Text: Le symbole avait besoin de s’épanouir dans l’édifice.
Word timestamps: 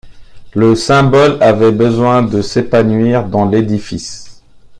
Le 0.55 0.73
symbole 0.73 1.37
avait 1.43 1.71
besoin 1.71 2.23
de 2.23 2.41
s’épanouir 2.41 3.23
dans 3.27 3.45
l’édifice. 3.45 4.41